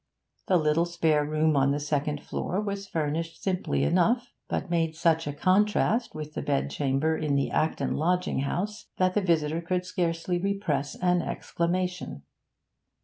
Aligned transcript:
The 0.47 0.57
little 0.57 0.85
spare 0.87 1.23
room 1.23 1.55
on 1.55 1.69
the 1.69 1.79
second 1.79 2.21
floor 2.23 2.59
was 2.59 2.87
furnished 2.87 3.39
simply 3.43 3.83
enough, 3.83 4.33
but 4.47 4.71
made 4.71 4.95
such 4.95 5.27
a 5.27 5.31
contrast 5.31 6.15
with 6.15 6.33
the 6.33 6.41
bedchamber 6.41 7.15
in 7.15 7.35
the 7.35 7.51
Acton 7.51 7.93
lodging 7.95 8.39
house 8.39 8.87
that 8.97 9.13
the 9.13 9.21
visitor 9.21 9.61
could 9.61 9.85
scarcely 9.85 10.39
repress 10.39 10.95
an 10.95 11.21
exclamation. 11.21 12.23